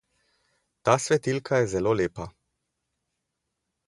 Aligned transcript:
Ta 0.87 0.95
svetilka 1.03 1.59
je 1.63 1.67
zelo 1.73 1.93
lepa. 1.99 2.25